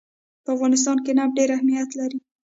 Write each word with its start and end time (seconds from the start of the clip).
په 0.43 0.49
افغانستان 0.55 0.97
کې 1.03 1.11
نفت 1.17 1.33
ډېر 1.37 1.49
اهمیت 1.53 1.89
لري. 1.99 2.19